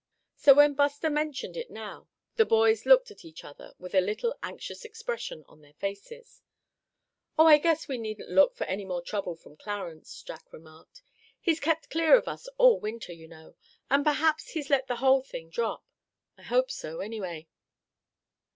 [0.35, 4.33] So when Buster mentioned it now, the boys looked at each other, with a little
[4.41, 6.41] anxious expression on their faces.
[7.37, 7.45] "Oh!
[7.45, 11.03] I guess we needn't look for any more trouble from Clarence," Jack remarked.
[11.39, 13.53] "He's kept clear of us all winter, you know;
[13.91, 15.85] and perhaps he's let the whole thing drop.
[16.35, 17.47] I hope so, anyway."